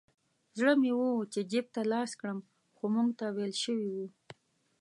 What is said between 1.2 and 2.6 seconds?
چې جیب ته لاس کړم